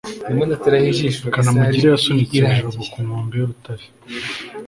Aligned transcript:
kanamugire 1.33 1.87
yasunitse 1.93 2.35
jabo 2.49 2.81
ku 2.91 2.97
nkombe 3.05 3.33
y'urutare 3.39 3.85